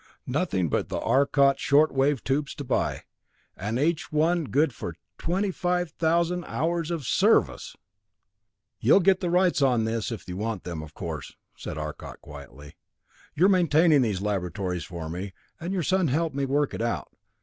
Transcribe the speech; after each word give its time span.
Nothing 0.25 0.67
but 0.67 0.89
the 0.89 0.97
Arcot 0.97 1.59
short 1.59 1.93
wave 1.93 2.23
tubes 2.23 2.55
to 2.55 2.63
buy 2.63 3.03
and 3.55 3.77
each 3.77 4.11
one 4.11 4.45
good 4.45 4.73
for 4.73 4.95
twenty 5.19 5.51
five 5.51 5.91
thousand 5.91 6.43
hours 6.45 6.91
service!" 7.07 7.75
"You'll 8.79 8.99
get 8.99 9.19
the 9.19 9.29
rights 9.29 9.61
on 9.61 9.83
this 9.83 10.11
if 10.11 10.27
you 10.27 10.37
want 10.37 10.63
them, 10.63 10.81
of 10.81 10.95
course," 10.95 11.35
said 11.55 11.77
Arcot 11.77 12.19
quietly. 12.19 12.75
"You're 13.35 13.47
maintaining 13.49 14.01
these 14.01 14.23
laboratories 14.23 14.85
for 14.85 15.07
me, 15.07 15.35
and 15.59 15.71
your 15.71 15.83
son 15.83 16.07
helped 16.07 16.35
me 16.35 16.47
work 16.47 16.73
it 16.73 16.81
out. 16.81 17.13